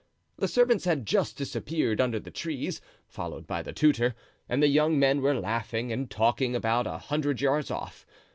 The 0.39 0.47
servants 0.47 0.85
had 0.85 1.05
just 1.05 1.37
disappeared 1.37 2.01
under 2.01 2.19
the 2.19 2.31
trees, 2.31 2.81
followed 3.07 3.45
by 3.45 3.61
the 3.61 3.71
tutor, 3.71 4.15
and 4.49 4.63
the 4.63 4.67
young 4.67 4.97
men 4.97 5.21
were 5.21 5.39
laughing 5.39 5.91
and 5.91 6.09
talking 6.09 6.55
about 6.55 6.87
a 6.87 6.97
hundred 6.97 7.39
yards 7.39 7.69
off. 7.69 8.07